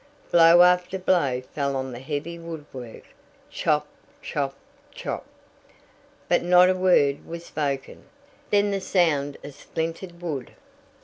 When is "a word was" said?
6.71-7.45